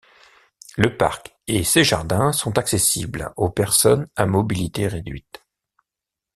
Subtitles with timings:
[0.77, 5.45] Le parc et ses jardins sont accessibles aux personnes à mobilité réduite.